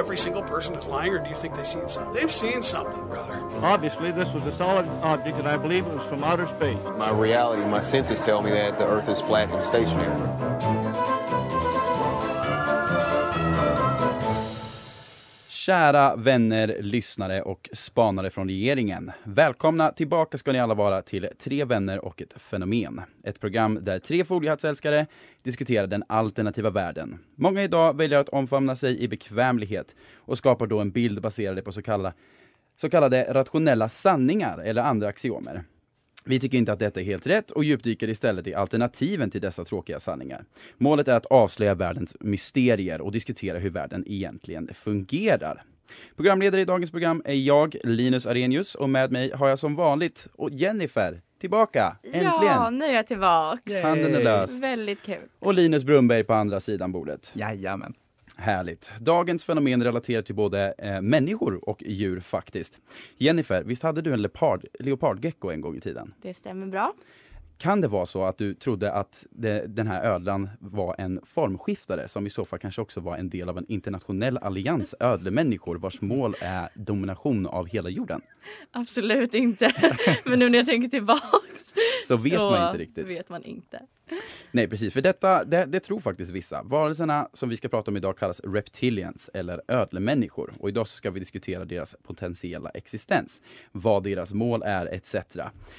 [0.00, 2.14] Every single person is lying, or do you think they've seen something?
[2.14, 3.38] They've seen something, brother.
[3.60, 6.78] Obviously, this was a solid object, and I believe it was from outer space.
[6.96, 10.79] My reality, my senses tell me that the Earth is flat and stationary.
[15.60, 19.12] Kära vänner, lyssnare och spanare från regeringen.
[19.24, 23.00] Välkomna tillbaka ska ni alla vara till Tre vänner och ett fenomen.
[23.24, 25.06] Ett program där tre foliehattsälskare
[25.42, 27.18] diskuterar den alternativa världen.
[27.34, 31.72] Många idag väljer att omfamna sig i bekvämlighet och skapar då en bild baserad på
[31.72, 32.14] så kallade,
[32.76, 35.64] så kallade rationella sanningar eller andra axiomer.
[36.24, 39.64] Vi tycker inte att detta är helt rätt och djupdyker istället i alternativen till dessa
[39.64, 40.44] tråkiga sanningar.
[40.78, 45.62] Målet är att avslöja världens mysterier och diskutera hur världen egentligen fungerar.
[46.16, 50.28] Programledare i dagens program är jag, Linus Arrhenius, och med mig har jag som vanligt
[50.32, 51.96] och Jennifer, tillbaka!
[52.02, 52.26] Äntligen!
[52.44, 53.82] Ja, nu är jag tillbaks.
[53.82, 54.62] Handen är löst.
[54.62, 55.28] Väldigt kul.
[55.38, 57.32] Och Linus Brunberg på andra sidan bordet.
[57.34, 57.94] Jajamän.
[58.40, 58.92] Härligt.
[59.00, 62.78] Dagens fenomen relaterar till både eh, människor och djur faktiskt.
[63.16, 66.14] Jennifer, visst hade du en leopard, leopardgecko en gång i tiden?
[66.22, 66.94] Det stämmer bra.
[67.58, 72.08] Kan det vara så att du trodde att det, den här ödlan var en formskiftare
[72.08, 76.00] som i så fall kanske också var en del av en internationell allians ödlemänniskor vars
[76.00, 78.20] mål är domination av hela jorden?
[78.70, 79.72] Absolut inte.
[80.24, 81.24] Men nu när jag tänker tillbaks
[82.08, 83.08] Så vet man inte riktigt.
[83.08, 83.82] vet man inte.
[84.50, 86.62] Nej precis, för detta, det, det tror faktiskt vissa.
[86.62, 90.52] Varelserna som vi ska prata om idag kallas reptilians eller ödlemänniskor.
[90.58, 95.14] Och idag så ska vi diskutera deras potentiella existens, vad deras mål är etc.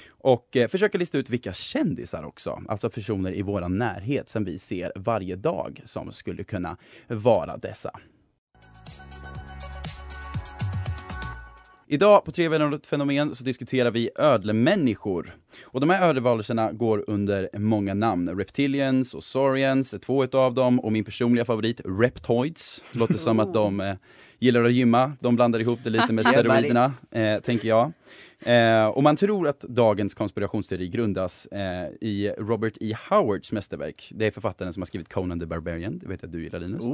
[0.09, 4.59] Och eh, försöka lista ut vilka kändisar också, alltså personer i vår närhet som vi
[4.59, 7.91] ser varje dag som skulle kunna vara dessa.
[11.87, 12.49] Idag på Tre
[12.83, 15.35] fenomen så diskuterar vi ödlemänniskor.
[15.63, 18.29] Och de här ödlevarelserna går under många namn.
[18.29, 22.83] Reptilians och Saurians är två utav dem och min personliga favorit Reptoids.
[22.91, 23.95] Låter som att de eh,
[24.39, 25.13] gillar att gymma.
[25.19, 27.91] De blandar ihop det lite med steroiderna, eh, tänker jag.
[28.45, 32.95] Eh, och man tror att dagens konspirationsteori grundas eh, i Robert E.
[33.09, 34.11] Howards mästerverk.
[34.15, 36.59] Det är författaren som har skrivit Conan the Barbarian, det vet jag att du gillar
[36.59, 36.85] Linus.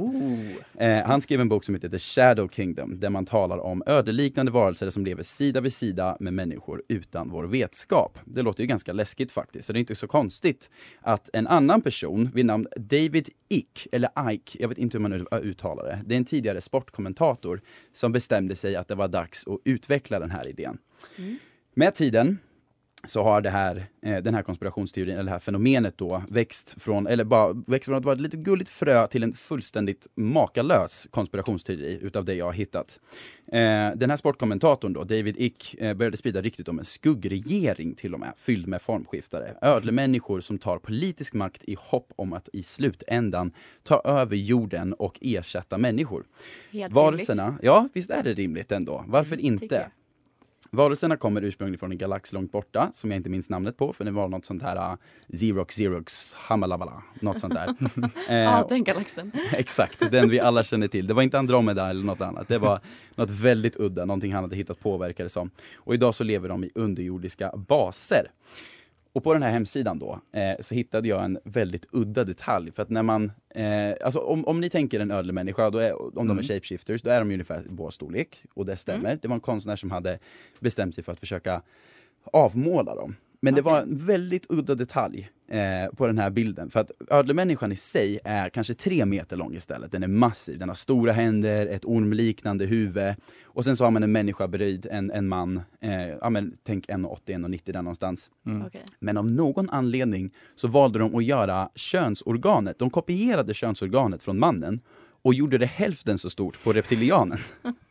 [0.78, 4.52] Eh, han skrev en bok som heter The Shadow Kingdom, där man talar om ödeliknande
[4.52, 8.18] varelser som lever sida vid sida med människor utan vår vetskap.
[8.24, 10.70] Det låter ju ganska läskigt faktiskt, så det är inte så konstigt
[11.00, 15.12] att en annan person vid namn David Icke, eller Ike, jag vet inte hur man
[15.12, 17.60] ut- uttalar det, det är en tidigare sportkommentator
[17.92, 20.78] som bestämde sig att det var dags att utveckla den här idén.
[21.74, 22.38] Med tiden
[23.06, 27.06] så har det här, eh, den här konspirationsteorin, eller det här fenomenet då, växt från,
[27.06, 31.98] eller bara växt från att vara ett litet gulligt frö till en fullständigt makalös konspirationsteori
[32.02, 33.00] utav det jag har hittat.
[33.46, 38.14] Eh, den här sportkommentatorn då, David Ick, eh, började sprida ryktet om en skuggregering till
[38.14, 39.54] och med, fylld med formskiftare.
[39.62, 45.18] Ödlemänniskor som tar politisk makt i hopp om att i slutändan ta över jorden och
[45.20, 46.24] ersätta människor.
[46.70, 49.90] Helt Varelserna, ja visst är det rimligt ändå, varför tycker inte?
[50.70, 54.04] Varelserna kommer ursprungligen från en galax långt borta, som jag inte minns namnet på, för
[54.04, 54.96] det var något sånt här uh,
[55.36, 57.68] Xerox, Xerox, Hamalabala, något sånt där.
[58.28, 59.32] Eh, Ja, den galaxen.
[59.52, 61.06] Exakt, den vi alla känner till.
[61.06, 62.48] Det var inte Andromeda eller något annat.
[62.48, 62.80] Det var
[63.14, 65.50] något väldigt udda, någonting han hade hittat på verkar det som.
[65.76, 68.30] Och idag så lever de i underjordiska baser.
[69.12, 72.72] Och på den här hemsidan då, eh, så hittade jag en väldigt udda detalj.
[72.72, 76.28] För att när man, eh, alltså om, om ni tänker en ödlemänniska, då är, om
[76.28, 78.44] de är shapeshifters, då är de ungefär vår storlek.
[78.54, 79.18] Och det stämmer.
[79.22, 80.18] Det var en konstnär som hade
[80.60, 81.62] bestämt sig för att försöka
[82.24, 83.16] avmåla dem.
[83.40, 86.70] Men det var en väldigt udda detalj eh, på den här bilden.
[86.70, 89.92] För att ödlemänniskan i sig är kanske tre meter lång istället.
[89.92, 93.14] Den är massiv, den har stora händer, ett ormliknande huvud.
[93.44, 96.88] Och sen så har man en människa bredvid, en, en man, eh, ja men tänk
[96.88, 98.30] 1,80, 1,90 där någonstans.
[98.66, 98.84] Okej.
[98.98, 104.80] Men av någon anledning så valde de att göra könsorganet, de kopierade könsorganet från mannen
[105.22, 107.38] och gjorde det hälften så stort på reptilianen.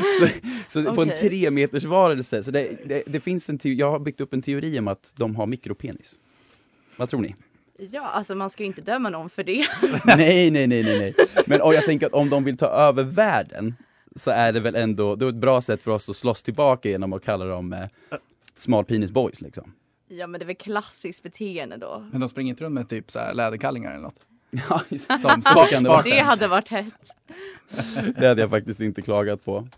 [0.68, 3.90] så så på en tre meters varelse, så det, det, det finns en te- jag
[3.90, 6.20] har byggt upp en teori om att de har mikropenis.
[6.96, 7.34] Vad tror ni?
[7.78, 9.66] Ja, alltså man ska ju inte döma någon för det.
[10.04, 11.14] nej, nej, nej, nej, nej.
[11.46, 13.74] Men och jag tänker att om de vill ta över världen
[14.16, 16.88] så är det väl ändå, det är ett bra sätt för oss att slåss tillbaka
[16.88, 17.88] genom att kalla dem eh,
[18.56, 19.72] small penis boys liksom.
[20.08, 22.08] Ja, men det är väl klassiskt beteende då.
[22.12, 24.20] Men de springer inte runt med typ så här läderkallingar eller något?
[24.68, 24.80] Ja,
[25.18, 26.02] som, så kan det vara.
[26.02, 26.94] Det hade varit hett.
[28.18, 29.68] Det hade jag faktiskt inte klagat på.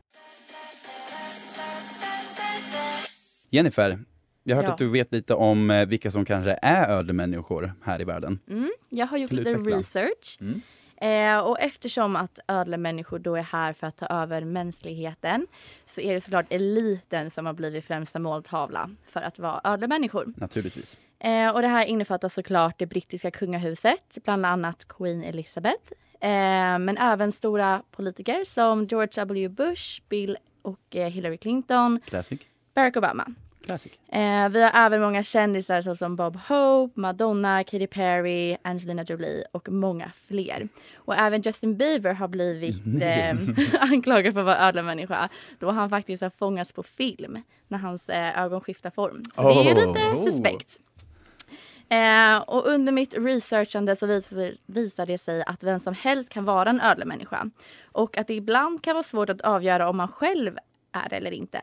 [3.54, 3.98] Jennifer,
[4.42, 4.72] Jag har hört Ja.
[4.72, 8.38] att du vet lite om eh, vilka som kanske är ödlemänniskor här i världen.
[8.48, 9.76] Mm, jag har gjort lite utveckla?
[9.78, 10.38] research.
[10.40, 10.60] Mm.
[10.96, 15.46] Eh, och eftersom att ödlemänniskor då är här för att ta över mänskligheten
[15.86, 20.32] så är det såklart eliten som har blivit främsta måltavla för att vara ödlemänniskor.
[20.36, 20.96] Naturligtvis.
[21.18, 25.92] Eh, och det här innefattar såklart det brittiska kungahuset, bland annat Queen Elizabeth.
[26.20, 32.40] Eh, men även stora politiker som George W Bush, Bill och eh, Hillary Clinton, Classic.
[32.74, 33.26] Barack Obama.
[33.66, 33.92] Classic.
[34.08, 39.68] Eh, vi har även många kändisar såsom Bob Hope, Madonna, Katy Perry, Angelina Jolie och
[39.68, 40.68] många fler.
[40.96, 43.36] Och även Justin Bieber har blivit eh,
[43.92, 45.28] anklagad för att vara ödlemänniska
[45.58, 47.38] då han faktiskt har fångats på film
[47.68, 49.22] när hans eh, ögon skiftar form.
[49.34, 49.86] Så det är Oh.
[49.86, 50.24] lite Oh.
[50.24, 50.78] suspekt.
[51.88, 54.06] Eh, och under mitt researchande så
[54.66, 57.50] visar det sig att vem som helst kan vara en ödlemänniska.
[57.92, 60.58] Och att det ibland kan vara svårt att avgöra om man själv
[60.92, 61.60] är det eller inte.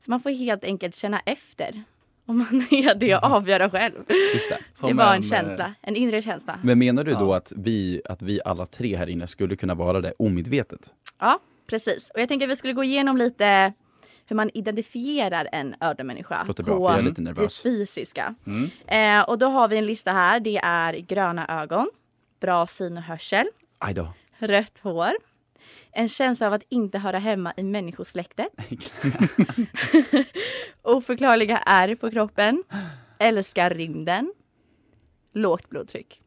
[0.00, 1.82] Så man får helt enkelt känna efter
[2.26, 3.94] om man är det och avgöra själv.
[4.34, 4.58] Just det.
[4.88, 6.58] det var en en, känsla, en inre känsla.
[6.62, 7.36] Men menar du då Ja.
[7.36, 10.90] att vi, att vi alla tre här inne skulle kunna vara det omedvetet?
[11.18, 12.10] Ja, precis.
[12.14, 13.72] Och jag tänker att vi skulle gå igenom lite
[14.26, 17.62] hur man identifierar en ödemänniska Låter bra, på för jag är lite det nervös.
[17.62, 18.34] fysiska.
[18.46, 18.70] Mm.
[19.20, 20.40] Eh, och då har vi en lista här.
[20.40, 21.90] Det är gröna ögon,
[22.40, 23.46] bra syn och hörsel,
[24.38, 25.12] rött hår,
[25.92, 28.52] en känsla av att inte höra hemma i människosläktet,
[30.82, 32.62] oförklarliga ärr på kroppen,
[33.18, 34.32] älskar rymden,
[35.32, 36.20] lågt blodtryck.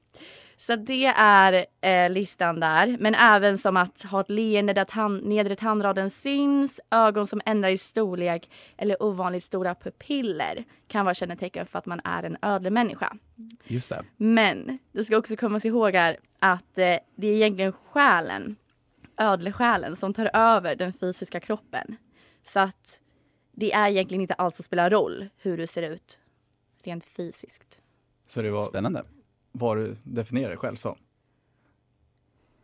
[0.57, 2.97] Så det är eh, listan där.
[2.99, 7.69] Men även som att ha ett leende där tan- nedre tandraden syns, ögon som ändrar
[7.69, 13.17] i storlek eller ovanligt stora pupiller kan vara kännetecken för att man är en ödlemänniska.
[13.63, 14.03] Just det.
[14.17, 18.55] Men det ska också komma sig ihåg här att eh, det är egentligen själen,
[19.17, 21.95] ödlesjälen, som tar över den fysiska kroppen.
[22.43, 22.99] Så att
[23.51, 26.19] det är egentligen inte alls som spelar roll hur du ser ut
[26.83, 27.81] rent fysiskt.
[28.27, 29.03] Så det var Spännande.
[29.51, 30.97] vad du definierar dig själv som?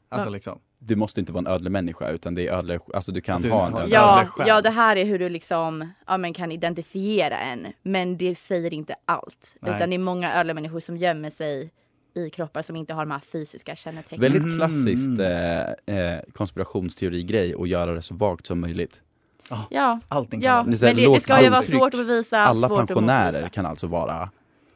[0.10, 0.34] Alltså Va?
[0.34, 0.60] liksom.
[0.80, 3.68] Du måste inte vara en ödlemänniska utan det är ödle, alltså du kan du ha
[3.68, 3.96] en ödle.
[3.96, 7.68] Ja, ja, det här är hur du liksom ja, men kan identifiera en.
[7.82, 9.56] Men det säger inte allt.
[9.60, 9.76] Nej.
[9.76, 11.72] Utan det är många ödlemänniskor som gömmer sig
[12.14, 14.20] i kroppar som inte har de här fysiska kännetecknen.
[14.22, 14.56] Väldigt Mm.
[14.58, 19.02] klassiskt eh, eh, konspirationsteori-grej att göra det så vagt som möjligt.
[19.70, 20.64] Ja, Allting kan ja.
[20.64, 22.40] men det, det ska ju vara svårt att bevisa.
[22.40, 24.30] Alla pensionärer kan alltså vara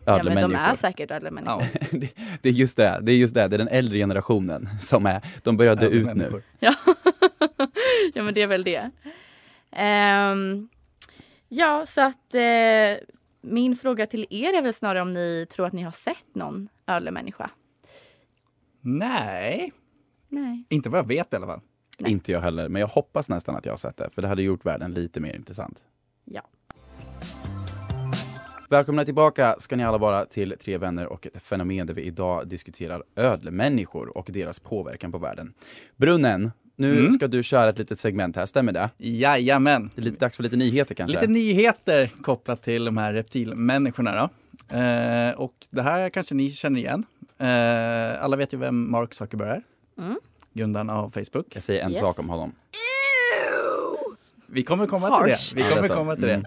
[0.08, 0.72] Ja, men de ödlemänniskor.
[0.72, 1.64] är säkert ödlemänniskor.
[1.82, 1.88] Ja.
[1.92, 2.10] det,
[2.42, 5.22] det är just det, det är just det, det är den äldre generationen som är,
[5.44, 6.42] de börjar dö ut nu.
[6.60, 6.74] Ja.
[8.14, 8.92] ja, men det är väl det.
[9.72, 10.70] Ehm,
[11.50, 13.06] ja, så att eh,
[13.42, 16.70] min fråga till er är väl snarare om ni tror att ni har sett någon
[16.88, 17.50] ödlemänniska?
[18.82, 19.74] Nej,
[20.30, 20.66] Nej.
[20.70, 21.62] inte vad jag vet i alla fall.
[22.00, 22.12] Nej.
[22.12, 24.42] Inte jag heller, men jag hoppas nästan att jag har sett det, för det hade
[24.42, 25.84] gjort världen lite mer intressant.
[26.26, 26.42] Ja.
[28.70, 32.48] Välkomna tillbaka ska ni alla vara till Tre vänner och ett fenomen där vi idag
[32.48, 35.54] diskuterar ödlemänniskor och deras påverkan på världen.
[35.96, 37.12] Brunnen, nu Mm.
[37.12, 38.90] ska du köra ett litet segment här, stämmer det?
[38.98, 39.90] Jajamän.
[39.96, 41.20] Det är lite dags för lite nyheter kanske?
[41.20, 44.30] Lite nyheter kopplat till de här reptilmänniskorna då.
[44.78, 47.04] Eh, och det här kanske ni känner igen.
[47.38, 49.62] Eh, alla vet ju vem Mark Zuckerberg är.
[50.04, 50.18] Mm.
[50.54, 51.46] Grundaren av Facebook.
[51.56, 52.00] Jag säger en Yes.
[52.00, 52.52] sak om honom.
[54.56, 55.50] Vi kommer komma Harsh.
[55.50, 55.64] till det.
[55.64, 56.44] Vi kommer det komma till Mm.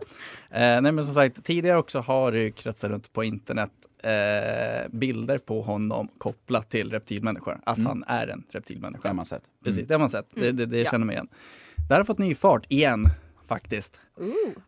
[0.51, 0.57] det.
[0.75, 3.71] Eh, nej men som sagt, tidigare också har det kretsat runt på internet
[4.03, 7.61] eh, bilder på honom kopplat till reptilmänniskor.
[7.65, 7.87] Att Mm.
[7.87, 9.03] han är en reptilmänniska.
[9.03, 9.43] Det har man sett.
[9.65, 9.88] Precis, Mm.
[9.88, 10.27] det har man sett.
[10.35, 10.91] Det, det, det Ja.
[10.91, 11.29] känner man igen.
[11.88, 13.07] Det här har fått ny fart igen
[13.49, 14.00] faktiskt.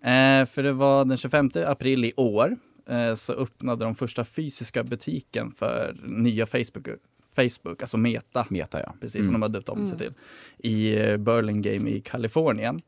[0.02, 2.56] Eh, för det var den 25 april i år
[2.88, 6.88] eh, så öppnade de första fysiska butiken för nya Facebook,
[7.37, 8.94] Facebook alltså Meta, Meta ja.
[9.00, 9.40] precis som Mm.
[9.40, 9.99] de har döpt om sig Mm.
[9.99, 10.12] till,
[10.70, 12.80] i eh, Burlingame i Kalifornien.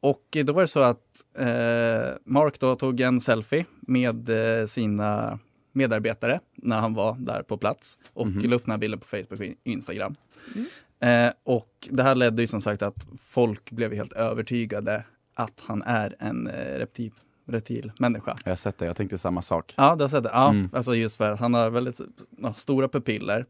[0.00, 4.28] Och då var det så att eh, Mark då tog en selfie med
[4.60, 5.38] eh, sina
[5.72, 8.50] medarbetare när han var där på plats och Mhm.
[8.50, 10.14] la upp den här bilden på Facebook och Instagram.
[10.54, 11.26] Mm.
[11.26, 15.82] Eh, och det här ledde ju som sagt att folk blev helt övertygade att han
[15.82, 17.12] är en eh, reptil,
[17.46, 18.36] reptilmänniska.
[18.44, 19.74] Jag har sett det, jag tänkte samma sak.
[19.76, 20.30] Ja, det har sett det.
[20.32, 20.68] Ja, Mm.
[20.72, 22.00] alltså just för att han har väldigt
[22.42, 23.46] ja, stora pupiller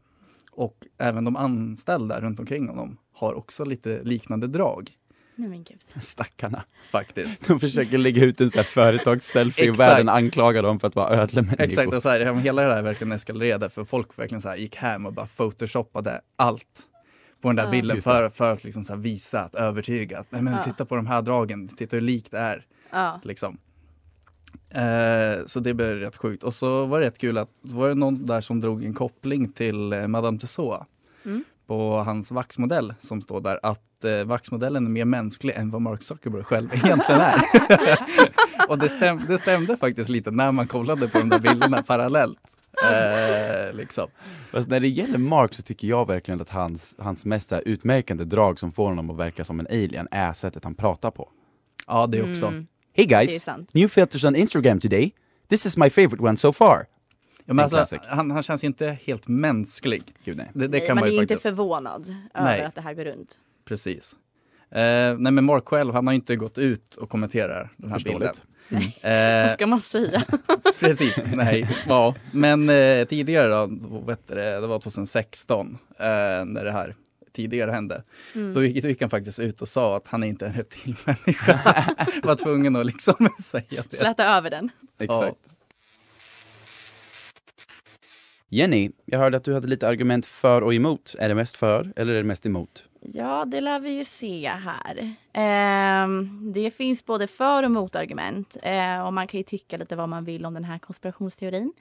[0.51, 4.91] och även de anställda runt omkring honom har också lite liknande drag
[5.39, 5.79] Nej men gud.
[6.01, 6.63] Stackarna.
[6.89, 7.47] faktiskt.
[7.47, 11.63] De försöker lägga ut en företagsselfie och världen anklagar dem för att vara ödlemänniskor.
[11.63, 14.75] Exakt, och så här, hela det här verkligen eskalerade för folk verkligen så här gick
[14.75, 16.65] hem och bara photoshoppade allt
[17.41, 17.71] på den där Ja.
[17.71, 20.19] bilden för, för att liksom så här visa, att övertyga.
[20.19, 20.63] Att, nej men Ja.
[20.63, 22.65] titta på de här dragen, titta hur likt det är.
[22.91, 23.21] Ja.
[23.23, 23.57] Liksom.
[24.69, 26.43] Eh, så det blev rätt sjukt.
[26.43, 29.51] Och så var det rätt kul att var det någon där som drog en koppling
[29.51, 30.85] till eh, Madame Tussauds
[31.25, 31.43] Mm.
[31.69, 36.03] På hans vaxmodell som står där att eh, vaxmodellen är mer mänsklig än vad Mark
[36.03, 37.41] Zuckerberg själv egentligen är.
[38.69, 42.57] Och det, stäm, det stämde faktiskt lite när man kollade på de där bilderna parallellt.
[42.83, 44.07] Eh, liksom.
[44.51, 48.59] Fast när det gäller Mark så tycker jag verkligen att hans, hans mest utmärkande drag
[48.59, 51.29] som får honom att verka som en alien är sättet han pratar på.
[51.87, 52.45] Ja, det också.
[52.45, 52.67] Mm.
[52.93, 55.13] Hey guys, new filters on Instagram today.
[55.49, 56.85] This is my favorite one so far.
[57.49, 60.15] Ja, men En alltså, han, han känns ju inte helt mänsklig.
[60.23, 60.51] Gud nej.
[60.53, 61.43] Det, det Nej, kan man man är ju inte faktiskt.
[61.43, 62.55] förvånad Nej.
[62.57, 63.39] över att det här går runt.
[63.65, 64.15] Precis.
[64.71, 64.79] Eh,
[65.17, 68.33] nej men Mark själv, han har inte gått ut och kommenterar den här bilden.
[68.33, 68.41] Förståeligt.
[69.03, 70.23] Vad Eh, ska man säga?
[70.79, 71.69] precis, nej.
[71.87, 72.15] Ja.
[72.31, 76.05] Men eh, tidigare då, vad heter det, var 2016 eh,
[76.45, 76.95] när det här
[77.33, 78.03] tidigare hände.
[78.35, 78.53] Mm.
[78.53, 80.55] Då, gick, då gick han faktiskt ut och sa att han är inte är en
[80.55, 81.59] reptilmänniska.
[82.23, 83.95] var tvungen att liksom säga det.
[83.97, 84.69] Släta över den.
[84.99, 85.37] Exakt.
[88.51, 91.15] Jenny, jag hörde att du hade lite argument för och emot.
[91.19, 92.83] Är det mest för eller är det mest emot?
[93.01, 95.15] Ja, det lär vi ju se här.
[95.33, 100.09] Ehm, det finns både för och motargument eh, och man kan ju tycka lite vad
[100.09, 101.73] man vill om den här konspirationsteorin.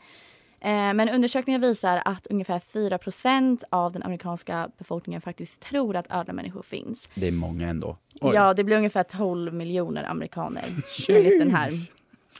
[0.60, 6.62] Eh, men undersökningar visar att ungefär 4% av den amerikanska befolkningen faktiskt tror att ödlemänniskor
[6.62, 7.08] finns.
[7.14, 7.96] Det är många ändå.
[8.20, 8.34] Oj.
[8.34, 10.64] Ja, det blir ungefär 12 miljoner amerikaner
[11.08, 11.72] enligt den här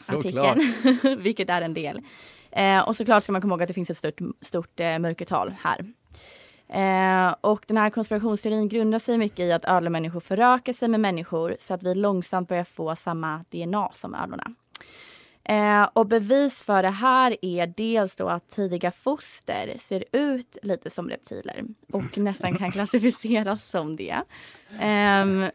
[0.09, 2.03] artikeln, vilket är en del.
[2.59, 5.55] Eh, och såklart ska man komma ihåg att det finns ett stort, stort eh, mörkertal
[5.62, 5.85] här.
[6.69, 11.57] Eh, och den här konspirationsteorin grundar sig mycket i att ödlemänniskor förökar sig med människor
[11.61, 14.55] så att vi långsamt börjar få samma DNA som ödlorna.
[15.45, 20.91] Eh, och bevis för det här är dels då att tidiga foster ser ut lite
[20.91, 24.23] som reptiler och nästan kan klassificeras som det.
[24.81, 25.50] Ehm,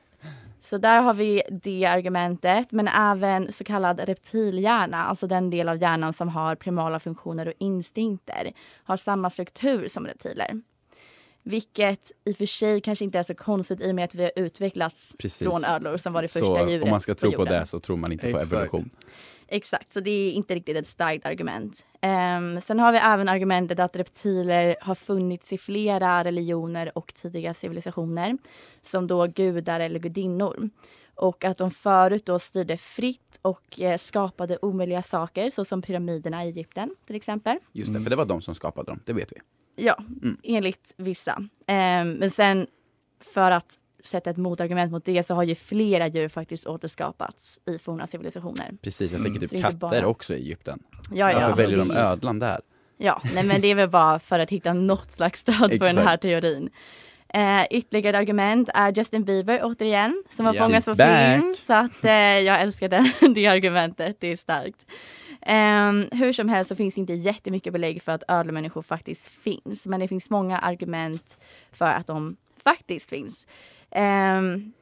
[0.64, 5.82] så där har vi det argumentet, men även så kallad reptilhjärna, alltså den del av
[5.82, 8.52] hjärnan som har primala funktioner och instinkter,
[8.84, 10.62] har samma struktur som reptiler.
[11.44, 14.24] Vilket i och för sig kanske inte är så konstigt i och med att vi
[14.24, 15.48] har utvecklats Precis.
[15.50, 17.60] från ödlor som var det första Så djuret om man ska tro på, jorden.
[17.60, 18.54] det så tror man inte på Exakt.
[18.54, 18.90] evolution.
[19.48, 21.86] Exakt, så det är inte riktigt ett starkt argument.
[22.02, 27.54] Ehm, sen har vi även argumentet att reptiler har funnits i flera religioner och tidiga
[27.54, 28.38] civilisationer
[28.86, 30.70] som då gudar eller gudinnor.
[31.16, 36.48] Och att de förut då styrde fritt och eh, skapade omöjliga saker såsom pyramiderna i
[36.48, 37.58] Egypten till exempel.
[37.72, 39.38] Just det, för det var de som skapade dem, det vet vi.
[39.76, 40.38] Ja, Mm.
[40.44, 41.44] enligt vissa.
[41.68, 42.68] Ehm, men sen
[43.34, 47.78] för att sätta ett motargument mot det så har ju flera djur faktiskt återskapats i
[47.80, 48.72] forna civilisationer.
[48.82, 50.80] Precis, jag tänker Så typ katter bara- också i Egypten.
[51.12, 51.98] Ja, ja, Varför väljer de precis.
[51.98, 52.62] ödlan där?
[52.98, 55.98] Ja, nej men det är väl bara för att hitta något slags stöd för den
[55.98, 56.70] här teorin.
[57.30, 61.36] Eh, ytterligare argument är Justin Bieber återigen som har fångats He's på back.
[61.42, 61.56] film.
[61.58, 64.86] Så att eh, jag älskar det, det argumentet, det är starkt.
[65.46, 69.86] Um, hur som helst så finns inte jättemycket belägg för att ödlemänniskor faktiskt finns.
[69.86, 71.38] Men det finns många argument
[71.72, 73.48] för att de faktiskt finns.
[73.96, 74.74] Um,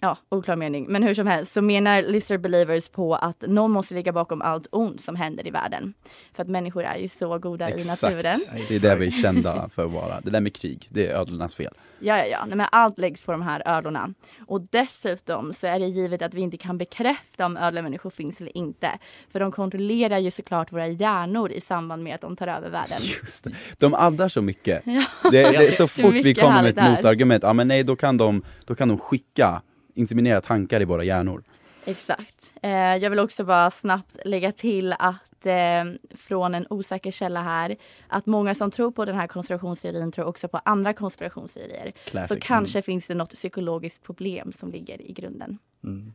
[0.00, 0.86] Ja, oklar mening.
[0.88, 4.66] Men hur som helst så menar Lister Believers på att någon måste ligga bakom allt
[4.70, 5.94] ont som händer i världen.
[6.32, 8.38] För att människor är ju så goda i naturen.
[8.68, 10.20] Det är det vi är kända för att vara.
[10.20, 11.74] Det där med krig, det är ödlornas fel.
[12.00, 12.44] Ja, ja, ja.
[12.46, 14.14] Nej, men allt läggs på de här ödlorna.
[14.46, 18.56] Och dessutom så är det givet att vi inte kan bekräfta om ödlemänniskor finns eller
[18.56, 18.98] inte.
[19.32, 22.98] För de kontrollerar ju såklart våra hjärnor i samband med att de tar över världen.
[23.00, 23.50] Just det.
[23.78, 24.82] De addar så mycket.
[24.86, 25.04] Ja.
[25.22, 27.96] Det, det är så fort vi mycket kommer med ett motargument, ja men nej då
[27.96, 29.62] kan de, då kan de skicka
[29.98, 31.42] inseminerade tankar i våra hjärnor.
[31.84, 32.52] Exakt.
[32.62, 35.84] Eh, jag vill också bara snabbt lägga till att eh,
[36.16, 37.76] från en osäker källa här
[38.08, 41.88] att många som tror på den här konspirationsteorin tror också på andra konspirationsteorier.
[42.04, 42.28] Classic.
[42.28, 45.58] Så kanske finns det något psykologiskt problem som ligger i grunden.
[45.84, 46.12] Mm.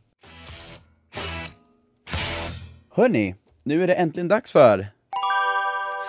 [2.90, 4.86] Hörni, nu är det äntligen dags för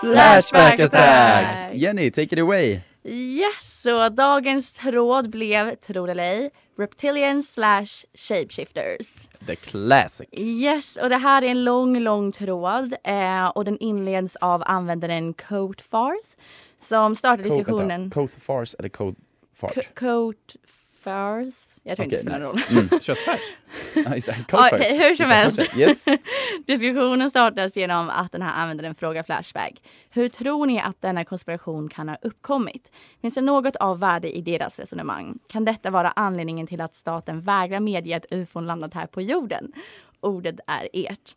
[0.01, 1.74] Flashback attack!
[1.74, 2.79] Jenny, take it away!
[3.03, 9.27] Yes, så dagens tråd blev, tror eller ej, Reptilians slash Shapeshifters.
[9.48, 10.27] The classic.
[10.32, 15.34] Yes, och det här är en lång, lång tråd eh, och den inleds av användaren
[15.34, 16.36] Coat Fars
[16.79, 18.10] som startade Code, diskussionen.
[18.10, 19.15] Code farce eller code
[19.55, 19.74] fart?
[19.75, 20.55] Co- Coat
[21.06, 21.54] Fars?
[21.84, 22.52] Jag tror inte det spelar nice.
[22.52, 22.88] någon roll.
[22.92, 23.00] Mm.
[23.00, 23.42] Köttfärs.
[24.16, 24.36] Just det.
[24.50, 24.98] Farce.
[24.98, 25.60] hur som helst.
[25.78, 26.06] Yes.
[26.66, 29.74] Diskussionen startas genom att den här användaren frågar Flashback.
[30.10, 32.92] Hur tror ni att denna konspiration kan ha uppkommit?
[33.22, 35.40] Finns det något av värde i deras resonemang?
[35.48, 39.72] Kan detta vara anledningen till att staten vägrar medge att ufon landat här på jorden?
[40.20, 41.36] Ordet är ert.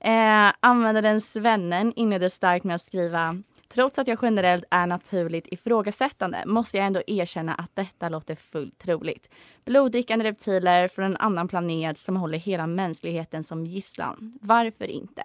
[0.00, 3.42] Eh, användaren Svennen inledde starkt med att skriva
[3.74, 8.78] Trots att jag generellt är naturligt ifrågasättande måste jag ändå erkänna att detta låter fullt
[8.78, 9.28] troligt.
[9.64, 14.38] Bloddrickande reptiler från en annan planet som håller hela mänskligheten som gisslan.
[14.40, 15.22] Varför inte?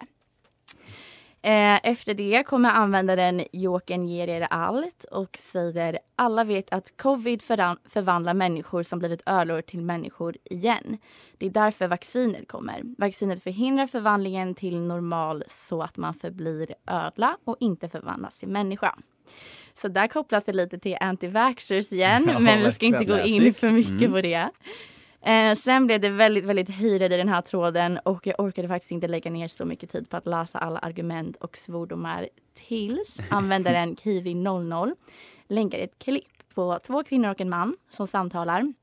[1.47, 7.41] Eh, efter det kommer användaren Jokern ger er allt och säger alla vet att covid
[7.89, 10.97] förvandlar människor som blivit ödlor till människor igen.
[11.37, 12.81] Det är därför vaccinet kommer.
[12.97, 18.95] Vaccinet förhindrar förvandlingen till normal så att man förblir ödla och inte förvandlas till människa.
[19.81, 23.53] Så där kopplas det lite till anti-vaxxers igen, Ja, men vi ska inte gå in
[23.53, 24.11] för mycket Mm.
[24.11, 24.49] på det.
[25.21, 28.91] Eh, sen blev det väldigt, väldigt hyrade i den här tråden och jag orkade faktiskt
[28.91, 33.95] inte lägga ner så mycket tid på att läsa alla argument och svordomar tills användaren
[33.95, 34.95] Kiwi00
[35.47, 38.73] länkar ett klipp på två kvinnor och en man som samtalar.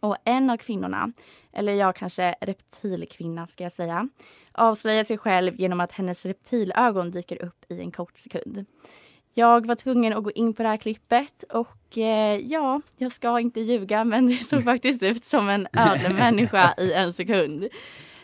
[0.00, 1.12] Och en av kvinnorna,
[1.52, 4.08] eller jag kanske reptilkvinna ska jag säga,
[4.52, 8.66] avslöjar sig själv genom att hennes reptilögon dyker upp i en kort sekund.
[9.38, 13.40] Jag var tvungen att gå in på det här klippet och eh, ja, jag ska
[13.40, 17.68] inte ljuga men det såg faktiskt ut som en ödlemänniska i en sekund.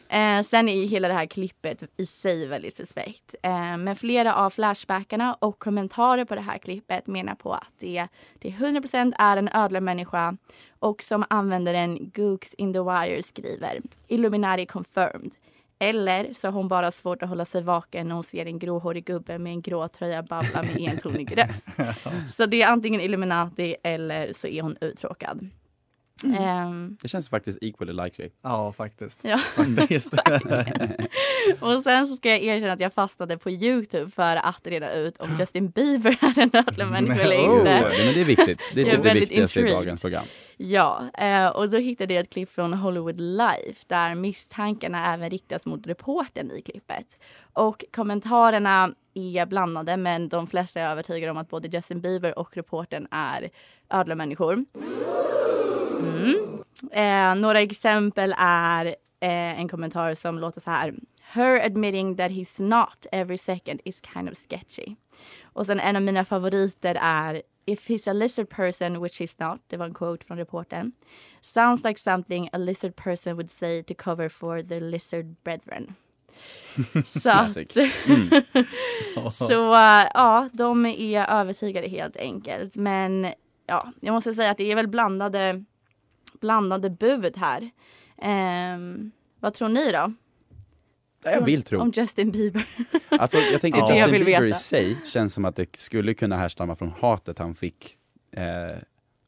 [0.09, 3.35] Eh, sen är ju hela det här klippet i sig väldigt suspekt.
[3.43, 8.09] Eh, men flera av flashbackarna och kommentarer på det här klippet menar på att det,
[8.39, 10.37] det 100% är en ödlemänniska
[10.79, 15.35] och som användaren Gooks in the Wire skriver Illuminati confirmed.
[15.83, 19.05] Eller så har hon bara svårt att hålla sig vaken när hon ser en gråhårig
[19.05, 21.67] gubbe med en grå tröja babbla med entonig röst.
[22.37, 25.51] Så det är antingen Illuminati eller så är hon uttråkad.
[26.39, 28.29] Ehm, Det känns faktiskt equally likely.
[28.43, 29.21] Ja, faktiskt.
[29.23, 29.39] ja.
[29.57, 30.13] Faktiskt.
[31.61, 35.19] Och sen så ska jag erkänna att jag fastnade på Youtube för att reda ut
[35.19, 37.59] om Justin Bieber är en ödla människa eller Oh.
[37.59, 37.71] inte.
[37.71, 38.61] Ja, men det är viktigt.
[38.75, 40.25] Det är typ det väldigt viktigaste i dagens program.
[40.65, 45.65] Ja, eh, och då hittade jag ett klipp från Hollywood Life där misstankarna även riktas
[45.65, 47.19] mot reporten i klippet.
[47.53, 52.57] Och kommentarerna är blandade men de flesta är övertygade om att både Justin Bieber och
[52.57, 53.51] reporten är
[53.91, 54.65] ödla människor.
[56.01, 56.63] Mm.
[56.93, 58.87] Eh, några exempel är
[59.21, 60.95] eh, en kommentar som låter så här.
[61.21, 64.95] Her admitting that he's not every second is kind of sketchy.
[65.43, 69.61] Och sen en av mina favoriter är If he's a lizard person, which he's not,
[69.69, 70.93] det var en quote från reporten.
[71.41, 75.95] Sounds like something a lizard person would say to cover for the lizard brethren.
[77.07, 77.77] Så, att.
[78.07, 78.31] Mm.
[79.31, 82.77] så äh, ja, de är övertygade helt enkelt.
[82.77, 83.33] Men
[83.67, 85.65] ja, jag måste säga att det är väl blandade,
[86.41, 87.71] blandade bud här.
[88.19, 90.13] Ehm, vad tror ni då?
[91.25, 91.81] Jag vill tro.
[91.81, 92.67] Om Justin Bieber.
[93.09, 93.87] Alltså, jag tänker Ja.
[93.89, 94.59] Jag Justin vill Bieber i veta.
[94.59, 97.97] sig känns som att det skulle kunna härstamma från hatet han fick
[98.37, 98.79] eh,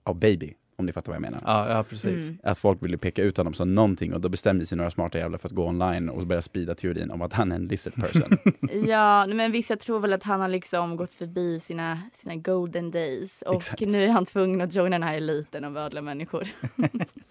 [0.04, 0.54] av Baby.
[0.76, 1.40] Om ni fattar vad jag menar.
[1.44, 2.28] Ja, ja precis.
[2.28, 2.38] Mm.
[2.42, 5.38] Att folk ville peka ut honom som någonting och då bestämde sig några smarta jävlar
[5.38, 8.38] för att gå online och börja sprida teorin om att han är en lizard person.
[8.88, 13.42] Ja, men vissa tror väl att han har liksom gått förbi sina, sina golden days
[13.42, 13.80] och Exakt.
[13.80, 16.48] nu är han tvungen att joina den här eliten av ödla människor.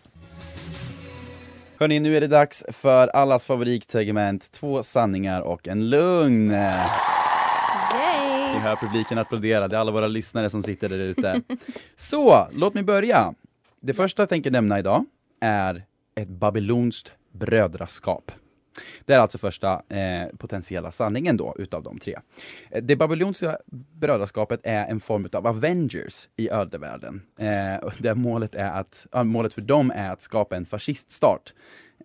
[1.84, 6.52] Hörni, nu är det dags för allas favoritsegment, två sanningar och en lugn.
[6.52, 6.60] Yay!
[8.60, 11.41] hör publiken applådera, det är alla våra lyssnare som sitter där ute.
[11.96, 13.34] Så, låt mig börja.
[13.82, 15.06] Det första jag tänker nämna idag
[15.41, 15.84] är
[16.15, 18.32] ett babylonskt brödraskap.
[19.05, 22.19] Det är alltså första eh, potentiella sanningen då utav de tre.
[22.71, 23.57] Eh, det babylonska
[23.99, 27.21] brödraskapet är en form av Avengers i ödevärlden.
[27.39, 31.53] Eh, där målet, är att, målet för dem är att skapa en fasciststat.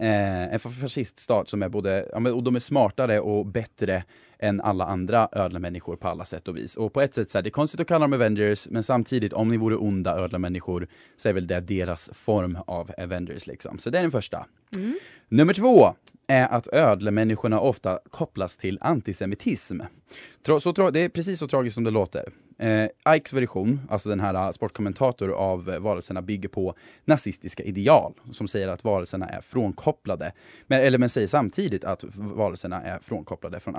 [0.00, 4.04] Eh, en fasciststat som är både, ja, och de är smartare och bättre
[4.38, 6.76] än alla andra ödlemänniskor på alla sätt och vis.
[6.76, 9.32] Och på ett sätt så är det är konstigt att kalla dem Avengers, men samtidigt
[9.32, 13.78] om ni vore onda ödlemänniskor så är väl det deras form av Avengers liksom.
[13.78, 14.46] Så det är den första.
[15.28, 15.94] Nummer två
[16.26, 19.80] är att ödlemänniskorna ofta kopplas till antisemitism.
[20.60, 22.32] Så, det är precis så tragiskt som det låter.
[22.58, 26.74] Eh, Ikes version, alltså den här eh, sportkommentator av eh, varelserna, bygger på
[27.04, 30.32] nazistiska ideal som säger att varelserna är frånkopplade.
[30.66, 33.76] Men, eller men säger samtidigt att varelserna är frånkopplade från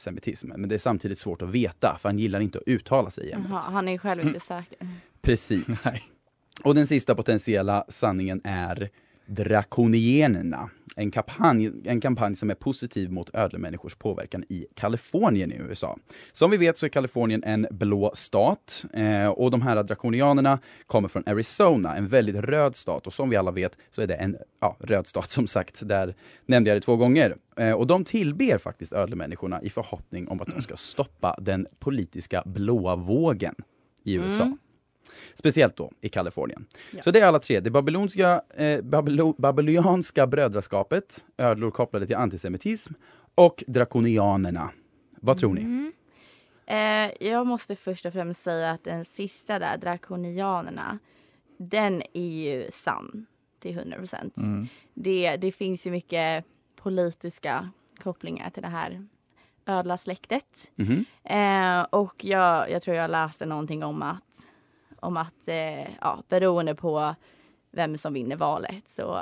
[0.00, 0.48] antisemitism.
[0.56, 3.32] Men det är samtidigt svårt att veta, för han gillar inte att uttala sig i
[3.32, 3.62] ämnet.
[3.62, 4.78] Han är själv inte säker.
[5.22, 5.84] Precis.
[5.84, 6.02] Nej.
[6.64, 8.90] Och den sista potentiella sanningen är
[9.30, 10.70] Drakonierna.
[10.96, 15.98] En kampanj, en kampanj som är positiv mot ödlemänniskors påverkan i Kalifornien i USA.
[16.32, 21.08] Som vi vet så är Kalifornien en blå stat eh, och de här drakonianerna kommer
[21.08, 24.36] från Arizona, en väldigt röd stat och som vi alla vet så är det en
[24.60, 25.88] ja, röd stat som sagt.
[25.88, 26.14] Där
[26.46, 27.36] nämnde jag det två gånger.
[27.56, 32.42] Eh, och de tillber faktiskt ödlemänniskorna i förhoppning om att de ska stoppa den politiska
[32.46, 33.54] blåa vågen
[34.04, 34.42] i USA.
[34.42, 34.58] Mm.
[35.34, 36.66] Speciellt då i Kalifornien.
[36.90, 37.02] Ja.
[37.02, 37.60] Så det är alla tre.
[37.60, 42.92] Det babylonska, eh, babylo, babylonianska brödraskapet, ödlor kopplade till antisemitism
[43.34, 44.70] och drakonianerna.
[45.20, 45.60] Vad tror ni?
[45.60, 45.92] Mm.
[46.66, 50.98] Eh, jag måste först och främst säga att den sista där, drakonianerna,
[51.58, 53.26] den är ju sann
[53.60, 54.36] till 100 procent.
[54.36, 54.68] Mm.
[54.94, 56.44] Det, det finns ju mycket
[56.76, 57.70] politiska
[58.02, 59.06] kopplingar till det här
[59.66, 60.70] ödlasläktet.
[60.74, 61.04] Mhm.
[61.24, 64.46] Eh, och jag, jag tror jag läste någonting om att,
[65.00, 67.14] om att eh, ja, beroende på
[67.70, 69.20] vem som vinner valet så,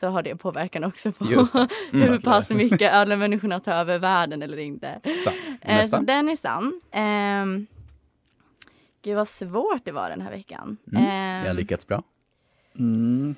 [0.00, 1.24] så har det påverkan också på.
[1.92, 2.08] Mm.
[2.08, 5.00] hur pass mycket ödlemänniskorna tar över världen eller inte.
[5.24, 5.36] Sant.
[5.60, 6.80] Eh, så den är sann.
[6.90, 7.66] Ehm,
[9.02, 10.76] gud vad svårt det var den här veckan.
[10.92, 11.02] Mm.
[11.04, 12.02] Ehm, Jag har lyckats bra.
[12.78, 13.34] Mm.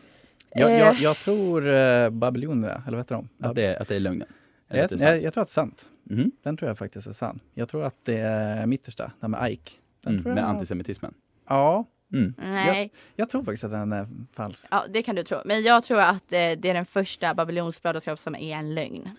[0.57, 0.79] Jag, Eh.
[0.79, 3.29] jag, jag tror uh, Babylon, eller vad heter de?
[3.47, 4.29] Att det, att det är lögnen.
[4.69, 5.11] Jag, att det är sant.
[5.11, 5.91] jag, jag tror att det är sant.
[6.03, 6.31] Mhm.
[6.43, 7.41] Den tror jag faktiskt är sann.
[7.55, 9.73] Jag tror att det är mittersta, den med Ike.
[10.01, 10.49] Den Mm, med jag...
[10.49, 11.15] antisemitismen.
[11.49, 12.35] Ja, Mm.
[12.39, 14.67] Nej, jag tror faktiskt att den är falsk.
[14.71, 15.39] ja, det kan du tro.
[15.45, 19.11] Men jag tror att eh, det är den första Babylons brödraskap som är en lögn.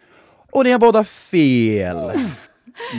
[0.52, 1.98] Och ni har båda fel!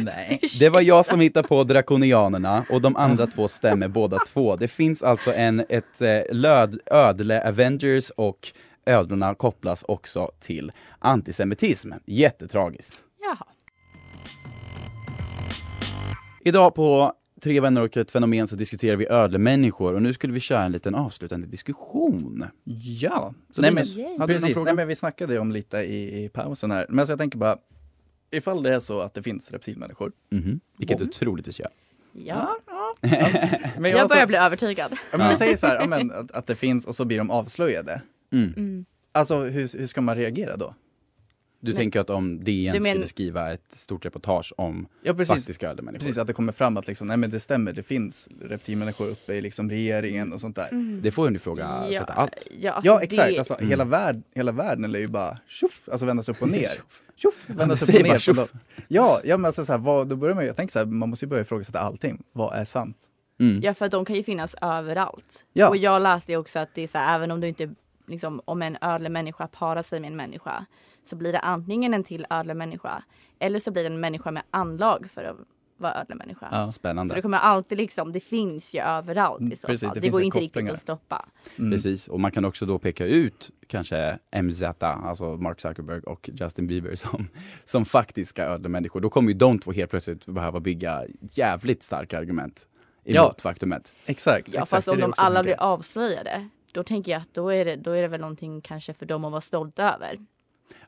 [0.05, 0.41] Nej.
[0.61, 4.57] Det var jag som hittade på drakonianerna och de andra två stämmer båda två.
[4.57, 8.53] Det finns alltså en, ett eh, löd, ödle Avengers och
[8.87, 11.93] ödlorna kopplas också till antisemitism.
[12.07, 13.03] Jättetragiskt.
[13.21, 13.47] Jaha.
[16.45, 20.41] Idag på Tre vänner och ett fenomen så diskuterar vi ödlemänniskor och nu skulle vi
[20.41, 22.45] köra en liten avslutande diskussion.
[23.01, 23.85] Ja, Så Nej, men,
[24.21, 24.55] hade precis.
[24.55, 24.65] fråga?
[24.65, 26.87] Nej, men vi snackade om lite i, i pausen här.
[26.89, 27.59] Men alltså jag tänker bara,
[28.31, 30.13] ifall det är så att det finns reptilmänniskor.
[30.31, 30.61] Mhm.
[30.79, 31.69] Vilket du troligtvis gör.
[32.13, 32.57] Ja.
[33.01, 34.93] Men Jag alltså- börjar bli övertygad.
[35.13, 37.19] Ja, men vi säger så här, ja, men, att, att det finns och så blir
[37.19, 38.03] de avslöjade.
[38.33, 38.53] Mm.
[38.57, 38.85] Mm.
[39.13, 40.75] Alltså hur, hur ska man reagera då?
[41.61, 45.35] Du Men- tänker att om DN men- skulle skriva ett stort reportage om Ja precis,
[45.35, 45.99] faktiska ödlemänniskor.
[46.07, 49.35] precis att det kommer fram att liksom, nej men det stämmer, det finns reptilmänniskor uppe
[49.35, 50.69] i liksom regeringen och sånt där.
[50.73, 51.01] Mm.
[51.03, 52.47] Det får ju ifrågasätta allt.
[52.61, 53.69] Ja, alltså Ja exakt, det- alltså, Mm.
[53.69, 56.69] hela, värld, hela världen är ju bara tjoff, alltså vändas upp och ner.
[57.17, 58.09] Tjoff, vändas upp och ner.
[58.09, 58.53] bara Så då- tjoff.
[58.89, 60.87] Ja, ja men alltså, så här, vad, då börjar man ju, jag tänker så här,
[60.87, 62.23] man måste ju börja ifrågasätta allting.
[62.33, 62.97] Vad är sant?
[63.41, 63.61] Mm.
[63.63, 65.47] Ja, för att de kan ju finnas överallt.
[65.53, 65.69] Ja.
[65.69, 67.75] Och jag läste ju också att det är så här, även om du inte,
[68.09, 70.67] liksom, om en ödlemänniska parar sig med en människa
[71.09, 73.03] så blir det antingen en till ödlemänniska
[73.39, 75.37] eller så blir det en människa med anlag för att
[75.79, 76.49] vara ödlemänniska.
[76.53, 76.67] Ja.
[76.67, 77.15] Så Spännande.
[77.15, 79.95] det kommer alltid liksom, det finns ju överallt i så precis, fall.
[79.95, 81.29] det Det, går inte riktigt att stoppa.
[81.59, 81.71] Mm.
[81.71, 86.67] Precis, och man kan också då peka ut kanske MZ, alltså Mark Zuckerberg och Justin
[86.67, 87.29] Bieber som,
[87.65, 89.01] som faktiska ödlemänniskor.
[89.01, 92.67] Då kommer ju de två helt plötsligt behöva bygga jävligt starka argument
[93.05, 93.35] emot Ja.
[93.43, 93.95] faktumet.
[94.07, 94.49] Exakt.
[94.49, 97.77] Ja, exakt, fast om de alla blir avslöjade då tänker jag att då är, det,
[97.77, 100.19] då är det väl någonting kanske för dem att vara stolta över.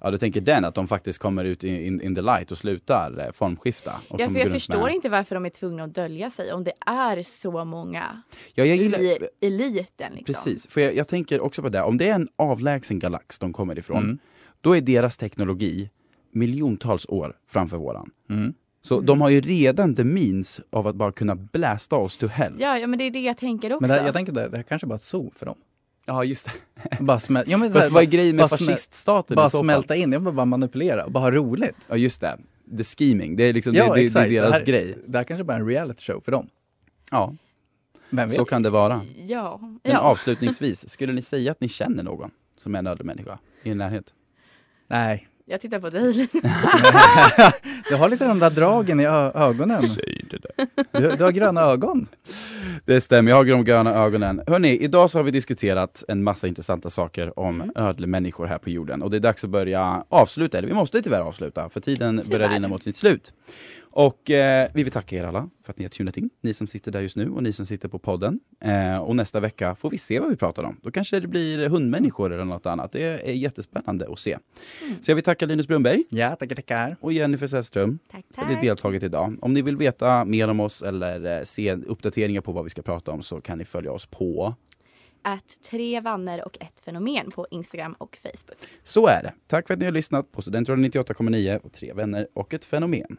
[0.01, 3.25] Ja, du tänker den, att de faktiskt kommer ut in, in, the light och slutar
[3.27, 3.93] eh, formskifta.
[4.09, 6.65] Och Ja, för jag förstår med- inte varför de är tvungna att dölja sig om
[6.65, 8.23] det är så många
[8.55, 9.01] Ja, jag gillar...
[9.01, 10.13] i eliten.
[10.15, 10.35] Liksom.
[10.35, 13.53] Precis, för jag, jag tänker också på det, om det är en avlägsen galax de
[13.53, 14.19] kommer ifrån, Mm.
[14.61, 15.91] då är deras teknologi
[16.33, 18.11] miljontals år framför våran.
[18.31, 18.55] Mm.
[18.81, 19.07] Så Mm.
[19.07, 22.55] de har ju redan the means av att bara kunna blästa oss to hell.
[22.59, 23.81] Ja, ja, men det är det jag tänker också.
[23.81, 25.57] Men det, jag tänker det, det här kanske bara är ett zoo för dem.
[26.09, 26.53] Ja, just det.
[27.01, 29.65] Bara smäl- ja, men Fast vad är grejen med fasciststater Bara i så fall?
[29.65, 31.77] smälta in, jag vill bara manipulera och bara ha roligt.
[31.89, 32.39] Ja, just det.
[32.77, 34.99] The scheming, det är liksom Ja, det, det, det är deras det här, grej.
[35.07, 36.49] Det här kanske bara är en reality show för dem.
[37.11, 37.35] Ja,
[38.11, 38.37] Vem vet?
[38.37, 39.01] så kan det vara.
[39.27, 39.59] Ja.
[39.63, 39.99] Men ja.
[39.99, 42.31] avslutningsvis, skulle ni säga att ni känner någon
[42.63, 44.15] som är en ödlemänniska i er närhet?
[44.87, 45.29] Nej.
[45.51, 46.29] Jag tittar på dig.
[47.89, 49.83] Du har lite de där dragen i ögonen.
[49.83, 51.01] Säg det där.
[51.01, 52.07] Du, du har gröna ögon.
[52.85, 54.41] Det stämmer, jag har de gröna ögonen.
[54.47, 57.71] Hörni, idag så har vi diskuterat en massa intressanta saker om Mm.
[57.77, 59.03] ödlemänniskor här på jorden.
[59.03, 62.25] Och det är dags att börja avsluta, eller vi måste tyvärr avsluta, för tiden börjar
[62.25, 62.49] Tyvärr.
[62.49, 63.33] rinna mot sitt slut.
[63.91, 66.67] Och eh, vi vill tacka er alla för att ni har tunat in, ni som
[66.67, 68.41] sitter där just nu och ni som sitter på podden.
[68.61, 70.81] Eh, och nästa vecka får vi se vad vi pratar om.
[70.83, 72.93] Då kanske det blir hundmänniskor eller något annat.
[72.93, 74.39] Det är jättespännande att se.
[74.83, 74.95] Mm.
[75.03, 76.97] Så jag vill tacka Linus Brunnberg Ja, tackar, tackar.
[77.01, 78.65] och Jennifer Sällström tack, för att ni tack.
[78.65, 79.37] deltagit idag.
[79.41, 82.83] Om ni vill veta mer om oss eller eh, se uppdateringar på vad vi ska
[82.83, 84.55] prata om så kan ni följa oss på
[85.23, 88.59] Att tre vanner och ett fenomen på Instagram och Facebook.
[88.83, 89.35] Så är det.
[89.47, 93.19] Tack för att ni har lyssnat på Studentradion 98,9 och Tre vänner och ett fenomen.